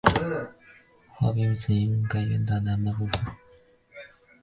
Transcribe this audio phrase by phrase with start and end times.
[0.03, 0.07] 好园宾
[1.19, 3.19] 馆曾借用该院的南半部分。